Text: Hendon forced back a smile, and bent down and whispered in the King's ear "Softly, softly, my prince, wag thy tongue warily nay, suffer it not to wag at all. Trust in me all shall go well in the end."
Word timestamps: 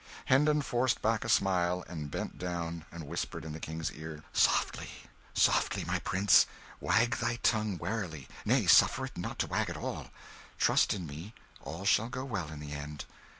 Hendon 0.25 0.63
forced 0.63 1.03
back 1.03 1.23
a 1.23 1.29
smile, 1.29 1.85
and 1.87 2.09
bent 2.09 2.39
down 2.39 2.85
and 2.91 3.05
whispered 3.05 3.45
in 3.45 3.53
the 3.53 3.59
King's 3.59 3.91
ear 3.91 4.23
"Softly, 4.33 4.89
softly, 5.35 5.85
my 5.85 5.99
prince, 5.99 6.47
wag 6.79 7.17
thy 7.17 7.35
tongue 7.43 7.77
warily 7.77 8.27
nay, 8.43 8.65
suffer 8.65 9.05
it 9.05 9.15
not 9.15 9.37
to 9.37 9.45
wag 9.45 9.69
at 9.69 9.77
all. 9.77 10.07
Trust 10.57 10.95
in 10.95 11.05
me 11.05 11.35
all 11.61 11.85
shall 11.85 12.09
go 12.09 12.25
well 12.25 12.49
in 12.49 12.59
the 12.59 12.71
end." 12.71 13.05